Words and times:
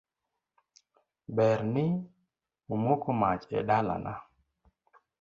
Berni 1.35 1.85
omoko 2.73 3.09
mach 3.19 3.43
e 3.57 3.59
ndalana. 3.63 4.13